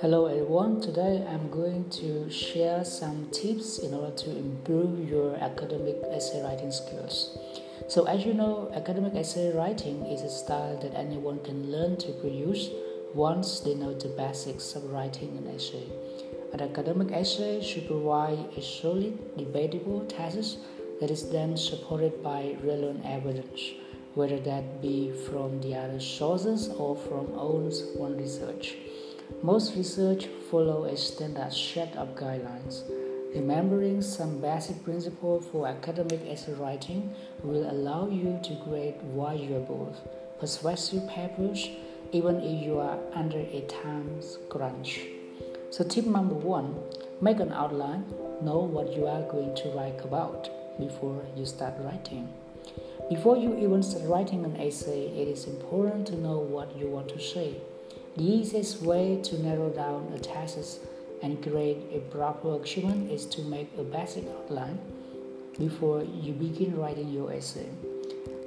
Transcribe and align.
Hello 0.00 0.26
everyone, 0.26 0.80
today 0.80 1.24
I'm 1.30 1.48
going 1.50 1.88
to 1.90 2.28
share 2.28 2.84
some 2.84 3.28
tips 3.30 3.78
in 3.78 3.94
order 3.94 4.10
to 4.16 4.36
improve 4.36 5.08
your 5.08 5.36
academic 5.36 6.02
essay 6.10 6.42
writing 6.42 6.72
skills. 6.72 7.38
So, 7.86 8.06
as 8.06 8.26
you 8.26 8.34
know, 8.34 8.72
academic 8.74 9.14
essay 9.14 9.52
writing 9.54 10.04
is 10.06 10.22
a 10.22 10.30
style 10.30 10.76
that 10.82 10.94
anyone 10.94 11.44
can 11.44 11.70
learn 11.70 11.96
to 11.98 12.10
produce 12.14 12.68
once 13.14 13.60
they 13.60 13.76
know 13.76 13.94
the 13.94 14.08
basics 14.08 14.74
of 14.74 14.90
writing 14.90 15.38
an 15.38 15.54
essay. 15.54 15.86
An 16.52 16.60
academic 16.60 17.12
essay 17.12 17.62
should 17.62 17.86
provide 17.86 18.48
a 18.56 18.60
solid, 18.60 19.36
debatable 19.36 20.04
thesis 20.08 20.56
that 21.00 21.12
is 21.12 21.30
then 21.30 21.56
supported 21.56 22.20
by 22.20 22.56
relevant 22.64 23.04
evidence, 23.04 23.60
whether 24.18 24.40
that 24.40 24.82
be 24.82 25.12
from 25.26 25.60
the 25.60 25.72
other 25.76 26.00
sources 26.00 26.70
or 26.70 26.96
from 26.96 27.26
own 27.38 28.16
research. 28.16 28.74
Most 29.42 29.76
research 29.76 30.26
follow 30.50 30.86
a 30.86 30.96
standard 30.96 31.52
set 31.52 31.94
of 31.94 32.16
guidelines. 32.16 32.82
Remembering 33.32 34.02
some 34.02 34.40
basic 34.40 34.82
principles 34.82 35.46
for 35.52 35.68
academic 35.68 36.20
essay 36.26 36.54
writing 36.54 37.14
will 37.44 37.70
allow 37.70 38.08
you 38.08 38.40
to 38.42 38.56
create 38.64 39.00
valuable, 39.14 39.94
persuasive 40.40 41.08
papers 41.08 41.68
even 42.10 42.40
if 42.40 42.66
you 42.66 42.78
are 42.78 42.98
under 43.14 43.38
a 43.38 43.60
time 43.68 44.20
crunch. 44.48 45.00
So, 45.70 45.84
tip 45.84 46.06
number 46.06 46.34
one 46.34 46.74
make 47.20 47.38
an 47.38 47.52
outline, 47.52 48.04
know 48.42 48.58
what 48.58 48.96
you 48.96 49.06
are 49.06 49.22
going 49.30 49.54
to 49.62 49.68
write 49.76 50.00
about 50.04 50.50
before 50.80 51.22
you 51.36 51.46
start 51.46 51.74
writing. 51.84 52.28
Before 53.08 53.38
you 53.38 53.56
even 53.56 53.82
start 53.82 54.04
writing 54.04 54.44
an 54.44 54.60
essay, 54.60 55.08
it 55.08 55.28
is 55.28 55.46
important 55.46 56.06
to 56.08 56.16
know 56.16 56.36
what 56.36 56.76
you 56.76 56.88
want 56.88 57.08
to 57.08 57.18
say. 57.18 57.56
The 58.18 58.22
easiest 58.22 58.82
way 58.82 59.18
to 59.22 59.42
narrow 59.42 59.70
down 59.70 60.12
a 60.14 60.18
thesis 60.18 60.80
and 61.22 61.42
create 61.42 61.78
a 61.90 62.00
proper 62.10 62.52
argument 62.52 63.10
is 63.10 63.24
to 63.26 63.40
make 63.40 63.70
a 63.78 63.82
basic 63.82 64.24
outline 64.28 64.78
before 65.58 66.04
you 66.04 66.34
begin 66.34 66.76
writing 66.76 67.08
your 67.08 67.32
essay. 67.32 67.70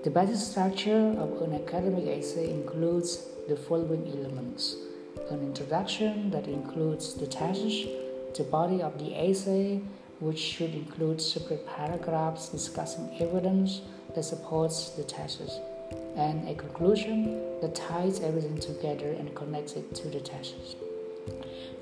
The 0.03 0.11
basic 0.11 0.37
structure 0.37 1.15
of 1.17 1.41
an 1.41 1.55
academic 1.55 2.05
essay 2.05 2.51
includes 2.51 3.25
the 3.49 3.55
following 3.55 4.07
elements 4.15 4.75
an 5.31 5.41
introduction 5.41 6.29
that 6.29 6.47
includes 6.47 7.15
the 7.15 7.25
thesis, 7.25 7.87
the 8.37 8.43
body 8.43 8.81
of 8.81 8.97
the 8.99 9.15
essay, 9.15 9.81
which 10.21 10.39
should 10.39 10.73
include 10.73 11.21
separate 11.21 11.67
paragraphs 11.67 12.49
discussing 12.49 13.09
evidence 13.19 13.81
that 14.15 14.23
supports 14.23 14.91
the 14.91 15.03
thesis 15.03 15.59
and 16.15 16.47
a 16.47 16.55
conclusion 16.55 17.41
that 17.61 17.75
ties 17.75 18.21
everything 18.21 18.57
together 18.57 19.11
and 19.11 19.35
connects 19.35 19.73
it 19.73 19.93
to 19.95 20.07
the 20.09 20.19
thesis. 20.19 20.75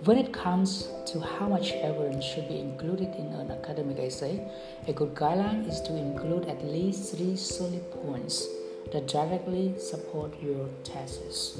When 0.05 0.17
it 0.17 0.31
comes 0.31 0.87
to 1.07 1.19
how 1.19 1.49
much 1.49 1.71
evidence 1.73 2.23
should 2.23 2.47
be 2.47 2.59
included 2.59 3.13
in 3.15 3.27
an 3.33 3.51
academic 3.51 3.99
essay, 3.99 4.39
a 4.87 4.93
good 4.93 5.13
guideline 5.13 5.67
is 5.67 5.81
to 5.81 5.95
include 5.95 6.47
at 6.47 6.63
least 6.63 7.15
three 7.15 7.35
solid 7.35 7.83
points 7.91 8.47
that 8.93 9.07
directly 9.07 9.75
support 9.77 10.41
your 10.41 10.69
thesis. 10.85 11.59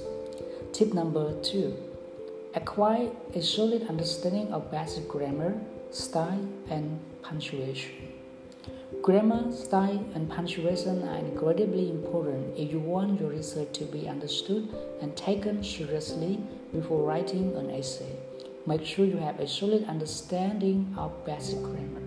Tip 0.72 0.94
number 0.94 1.34
two 1.42 1.76
acquire 2.56 3.10
a 3.36 3.42
solid 3.42 3.88
understanding 3.88 4.52
of 4.54 4.72
basic 4.72 5.08
grammar, 5.08 5.60
style, 5.92 6.48
and 6.70 7.00
punctuation. 7.22 7.92
Grammar, 9.02 9.52
style, 9.52 10.06
and 10.14 10.30
punctuation 10.30 11.08
are 11.08 11.18
incredibly 11.18 11.90
important 11.90 12.58
if 12.58 12.72
you 12.72 12.80
want 12.80 13.20
your 13.20 13.30
research 13.30 13.72
to 13.74 13.86
be 13.86 14.08
understood 14.08 14.68
and 15.02 15.16
taken 15.16 15.64
seriously 15.64 16.40
before 16.74 17.08
writing 17.08 17.56
an 17.56 17.72
essay. 17.72 18.16
Make 18.68 18.86
sure 18.86 19.06
you 19.06 19.18
have 19.18 19.40
a 19.40 19.48
solid 19.48 19.86
understanding 19.86 20.94
of 20.98 21.26
basic 21.26 21.62
grammar. 21.64 22.02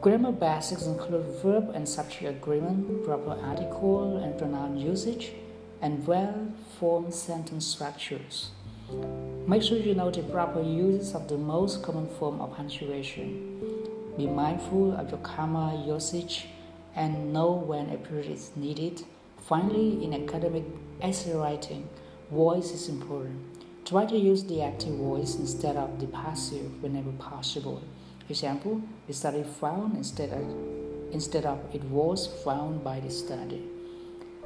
Grammar 0.00 0.32
basics 0.32 0.86
include 0.86 1.26
verb 1.42 1.70
and 1.74 1.88
subject 1.88 2.24
agreement, 2.24 3.04
proper 3.04 3.38
article 3.42 4.16
and 4.16 4.36
pronoun 4.38 4.76
usage, 4.76 5.32
and 5.80 6.06
well 6.06 6.52
formed 6.78 7.14
sentence 7.14 7.66
structures. 7.66 8.50
Make 9.46 9.62
sure 9.62 9.78
you 9.78 9.94
know 9.94 10.10
the 10.10 10.22
proper 10.22 10.62
uses 10.62 11.14
of 11.14 11.28
the 11.28 11.36
most 11.36 11.82
common 11.82 12.08
form 12.18 12.40
of 12.40 12.56
punctuation. 12.56 13.60
Be 14.16 14.26
mindful 14.26 14.96
of 14.96 15.10
your 15.10 15.20
comma 15.20 15.82
usage 15.86 16.46
and 16.94 17.32
know 17.32 17.52
when 17.52 17.90
a 17.90 17.96
period 17.96 18.30
is 18.30 18.50
needed. 18.56 19.02
Finally, 19.38 20.04
in 20.04 20.14
academic 20.14 20.64
essay 21.00 21.34
writing, 21.34 21.88
voice 22.30 22.72
is 22.72 22.88
important. 22.88 23.40
Try 23.84 24.06
to 24.06 24.16
use 24.16 24.44
the 24.44 24.62
active 24.62 24.94
voice 24.94 25.36
instead 25.36 25.76
of 25.76 25.98
the 25.98 26.06
passive 26.06 26.82
whenever 26.82 27.10
possible. 27.12 27.82
For 28.26 28.32
example, 28.32 28.82
the 29.06 29.12
study 29.12 29.42
found 29.42 29.96
instead 29.96 30.30
of, 30.30 30.44
instead 31.12 31.44
of 31.44 31.58
it 31.74 31.82
was 31.84 32.28
found 32.44 32.84
by 32.84 33.00
the 33.00 33.10
study. 33.10 33.62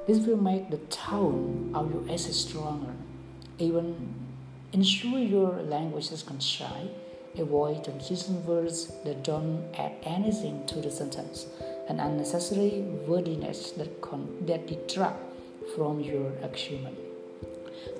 This 0.06 0.26
will 0.26 0.36
make 0.36 0.70
the 0.70 0.78
tone 0.88 1.72
of 1.74 1.92
your 1.92 2.08
essay 2.08 2.32
stronger. 2.32 2.94
Even 3.58 4.23
ensure 4.74 5.18
your 5.18 5.62
language 5.62 6.12
is 6.12 6.22
concise 6.22 6.92
Avoid 7.36 7.82
confusing 7.82 8.46
words 8.46 8.92
that 9.04 9.24
don't 9.24 9.66
add 9.76 9.92
anything 10.04 10.64
to 10.66 10.80
the 10.80 10.88
sentence 10.88 11.46
and 11.88 12.00
unnecessary 12.00 12.82
wordiness 13.08 13.72
that, 13.72 14.00
con- 14.00 14.36
that 14.46 14.68
detract 14.68 15.18
from 15.74 15.98
your 15.98 16.30
achievement. 16.42 16.96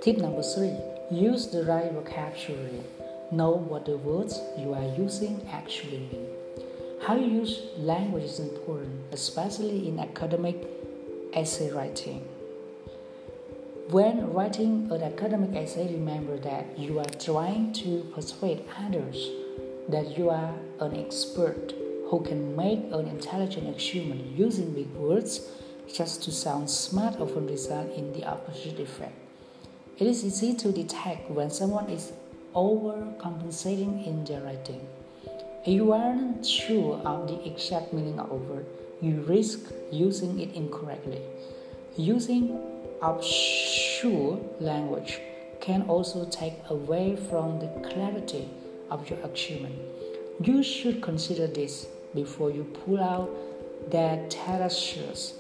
Tip 0.02 0.18
number 0.18 0.42
three 0.42 0.76
use 1.10 1.48
the 1.48 1.64
right 1.64 1.90
vocabulary. 1.90 2.84
Know 3.32 3.50
what 3.50 3.86
the 3.86 3.96
words 3.96 4.40
you 4.56 4.72
are 4.72 4.94
using 4.96 5.44
actually 5.50 5.98
mean. 6.12 6.28
How 7.04 7.16
you 7.16 7.26
use 7.26 7.60
language 7.76 8.22
is 8.22 8.38
important, 8.38 9.02
especially 9.10 9.88
in 9.88 9.98
academic 9.98 10.64
essay 11.32 11.72
writing. 11.72 12.22
When 13.90 14.32
writing 14.32 14.88
an 14.90 15.02
academic 15.02 15.54
essay, 15.54 15.92
remember 15.92 16.38
that 16.38 16.78
you 16.78 16.98
are 17.00 17.04
trying 17.04 17.74
to 17.74 18.10
persuade 18.14 18.64
others 18.78 19.28
that 19.90 20.16
you 20.16 20.30
are 20.30 20.54
an 20.80 20.96
expert 20.96 21.74
who 22.08 22.22
can 22.22 22.56
make 22.56 22.80
an 22.92 23.06
intelligent 23.06 23.68
achievement 23.68 24.24
using 24.38 24.72
big 24.72 24.90
words 24.94 25.50
just 25.92 26.22
to 26.22 26.32
sound 26.32 26.70
smart 26.70 27.20
often 27.20 27.46
result 27.46 27.92
in 27.92 28.10
the 28.14 28.24
opposite 28.24 28.80
effect. 28.80 29.12
It 29.98 30.06
is 30.06 30.24
easy 30.24 30.54
to 30.54 30.72
detect 30.72 31.30
when 31.30 31.50
someone 31.50 31.90
is 31.90 32.12
overcompensating 32.54 34.06
in 34.06 34.24
their 34.24 34.40
writing. 34.40 34.80
If 35.66 35.68
you 35.68 35.92
aren't 35.92 36.46
sure 36.46 36.96
of 37.04 37.28
the 37.28 37.46
exact 37.46 37.92
meaning 37.92 38.18
of 38.18 38.30
a 38.30 38.34
word, 38.34 38.66
you 39.02 39.20
risk 39.28 39.60
using 39.92 40.40
it 40.40 40.54
incorrectly. 40.54 41.20
Using 41.98 42.73
obscure 43.02 44.40
language 44.60 45.20
can 45.60 45.82
also 45.82 46.26
take 46.26 46.54
away 46.68 47.16
from 47.16 47.58
the 47.58 47.68
clarity 47.88 48.48
of 48.90 49.08
your 49.08 49.18
achievement. 49.20 49.74
You 50.40 50.62
should 50.62 51.00
consider 51.00 51.46
this 51.46 51.86
before 52.14 52.50
you 52.50 52.64
pull 52.84 53.00
out 53.00 53.30
that 53.90 54.30
terraces 54.30 55.34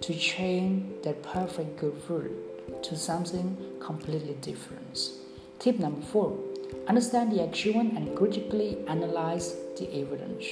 to 0.00 0.14
change 0.14 1.02
that 1.02 1.22
perfect 1.22 1.78
good 1.78 2.08
word 2.08 2.32
to 2.82 2.96
something 2.96 3.56
completely 3.80 4.34
different. 4.40 5.10
Tip 5.58 5.78
number 5.78 6.02
four 6.06 6.38
understand 6.88 7.32
the 7.32 7.42
achievement 7.42 7.96
and 7.96 8.16
critically 8.16 8.78
analyze 8.86 9.54
the 9.78 9.88
evidence. 10.00 10.44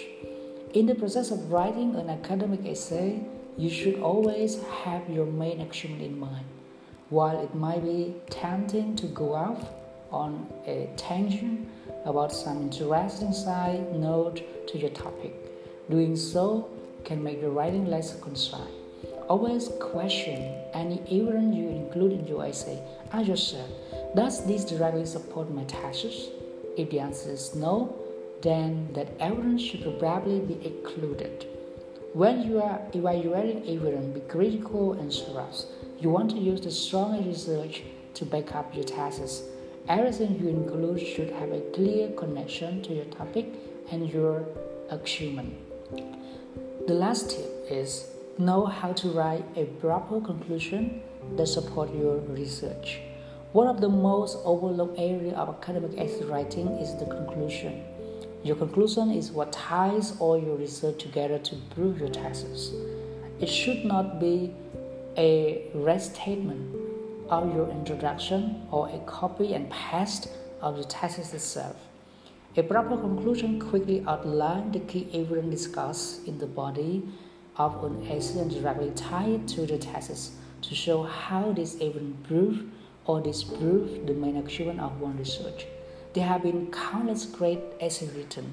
In 0.75 0.87
the 0.87 0.95
process 0.95 1.31
of 1.31 1.51
writing 1.51 1.95
an 1.97 2.11
academic 2.11 2.67
essay, 2.67 3.25
you 3.59 3.69
should 3.69 3.99
always 3.99 4.63
have 4.85 5.11
your 5.11 5.27
main 5.27 5.61
achievement 5.61 6.03
in 6.03 6.17
mind. 6.19 6.47
While 7.11 7.43
it 7.43 7.57
might 7.57 7.83
be 7.83 8.15
tempting 8.31 8.95
to 8.97 9.07
go 9.09 9.35
off 9.35 9.71
on 10.13 10.47
a 10.65 10.89
tangent 10.97 11.69
about 12.05 12.33
some 12.33 12.63
interesting 12.63 13.33
side 13.33 13.93
note 13.97 14.43
to 14.69 14.79
your 14.79 14.91
topic, 14.91 15.35
doing 15.91 16.15
so 16.15 16.71
can 17.05 17.21
make 17.21 17.41
the 17.41 17.51
writing 17.51 17.87
less 17.87 18.19
concise. 18.21 18.61
Always 19.29 19.71
question 19.81 20.55
any 20.73 21.01
evidence 21.11 21.57
you 21.57 21.69
include 21.69 22.13
in 22.13 22.27
your 22.29 22.47
essay. 22.47 22.81
Ask 23.13 23.27
yourself, 23.27 23.69
does 24.15 24.47
this 24.47 24.65
directly 24.65 25.05
support 25.05 25.51
my 25.51 25.65
thesis? 25.65 26.29
If 26.77 26.91
the 26.91 27.01
answer 27.01 27.33
is 27.33 27.57
no, 27.57 27.93
then 28.41 28.89
that 28.93 29.09
evidence 29.19 29.63
should 29.63 29.99
probably 29.99 30.39
be 30.39 30.65
excluded. 30.65 31.58
When 32.15 32.43
you 32.43 32.63
are 32.63 32.81
evaluating 32.95 33.69
evidence, 33.69 34.15
be 34.15 34.21
critical 34.21 34.95
and 34.95 35.13
serious. 35.13 35.67
You 36.01 36.09
want 36.09 36.31
to 36.31 36.39
use 36.39 36.63
the 36.63 36.71
strongest 36.71 37.27
research 37.27 37.83
to 38.15 38.25
back 38.25 38.55
up 38.55 38.75
your 38.75 38.85
thesis. 38.85 39.43
Everything 39.89 40.41
you 40.41 40.49
include 40.49 41.07
should 41.07 41.31
have 41.33 41.53
a 41.53 41.61
clear 41.75 42.09
connection 42.13 42.81
to 42.85 42.95
your 42.95 43.05
topic 43.07 43.53
and 43.93 44.09
your 44.09 44.47
achievement. 44.91 45.53
The 46.87 46.95
last 46.95 47.31
tip 47.31 47.67
is 47.69 48.11
know 48.39 48.65
how 48.65 48.95
to 48.95 49.09
write 49.11 49.45
a 49.55 49.67
proper 49.67 50.19
conclusion 50.23 51.03
that 51.37 51.47
support 51.47 51.95
your 51.95 52.17
research. 52.21 53.01
One 53.53 53.67
of 53.67 53.83
the 53.83 53.89
most 53.91 54.39
overlooked 54.45 54.99
area 54.99 55.35
of 55.35 55.51
academic 55.51 55.99
essay 55.99 56.25
writing 56.25 56.69
is 56.79 56.95
the 56.99 57.05
conclusion. 57.05 57.85
Your 58.45 58.55
conclusion 58.55 59.11
is 59.11 59.33
what 59.33 59.53
ties 59.53 60.15
all 60.21 60.39
your 60.39 60.57
research 60.57 61.03
together 61.03 61.39
to 61.41 61.57
prove 61.75 61.99
your 61.99 62.09
thesis. 62.09 62.73
It 63.41 63.49
should 63.49 63.85
not 63.85 64.21
be 64.21 64.55
a 65.17 65.69
restatement 65.75 66.77
of 67.29 67.53
your 67.55 67.69
introduction 67.69 68.63
or 68.71 68.89
a 68.89 68.99
copy 69.01 69.55
and 69.55 69.69
paste 69.71 70.29
of 70.61 70.77
the 70.77 70.85
thesis 70.85 71.35
itself. 71.35 71.77
A 72.57 72.63
proper 72.63 72.97
conclusion 72.97 73.61
quickly 73.61 74.05
outlines 74.07 74.73
the 74.73 74.81
key 74.81 75.09
evidence 75.13 75.51
discussed 75.51 76.27
in 76.27 76.39
the 76.39 76.47
body 76.47 77.09
of 77.57 77.83
an 77.85 78.07
essay 78.09 78.39
and 78.39 78.51
directly 78.51 78.93
tie 78.95 79.27
it 79.27 79.49
to 79.49 79.67
the 79.67 79.79
thesis 79.79 80.37
to 80.63 80.75
show 80.75 81.03
how 81.03 81.53
this 81.53 81.75
evidence 81.81 82.17
proves 82.27 82.61
or 83.05 83.21
disproves 83.21 84.07
the 84.07 84.15
main 84.15 84.37
achievement 84.37 84.81
of 84.81 85.01
one 85.01 85.19
research. 85.19 85.67
There 86.15 86.27
have 86.27 86.43
been 86.43 86.71
countless 86.73 87.27
great 87.27 87.61
essays 87.81 88.11
written, 88.13 88.53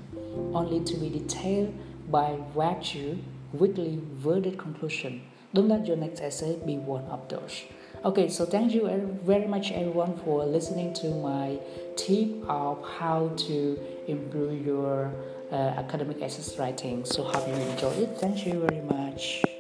only 0.54 0.84
to 0.84 0.98
be 0.98 1.10
detailed 1.10 1.74
by 2.12 2.38
virtue, 2.56 3.18
weakly 3.54 3.98
worded 4.24 4.58
conclusion. 4.58 5.22
Don't 5.54 5.70
let 5.70 5.88
your 5.88 5.96
next 5.96 6.20
essay 6.20 6.60
be 6.66 6.78
one 6.78 7.06
of 7.06 7.28
those. 7.30 7.64
Okay, 8.04 8.28
so 8.28 8.46
thank 8.46 8.74
you 8.74 8.88
very 9.24 9.48
much 9.48 9.72
everyone 9.72 10.18
for 10.18 10.46
listening 10.46 10.94
to 10.96 11.10
my 11.10 11.58
tip 11.96 12.30
of 12.48 12.86
how 13.00 13.32
to 13.48 13.80
improve 14.08 14.66
your 14.66 15.12
uh, 15.52 15.56
academic 15.56 16.22
essay 16.22 16.44
writing. 16.60 17.06
So 17.06 17.24
hope 17.24 17.48
you 17.48 17.54
enjoy 17.54 17.94
it. 18.04 18.18
Thank 18.18 18.46
you 18.46 18.60
very 18.68 18.82
much. 18.82 19.55